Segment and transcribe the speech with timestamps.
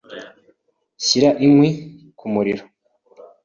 [1.05, 1.69] Shyira inkwi
[2.17, 2.63] ku muriro.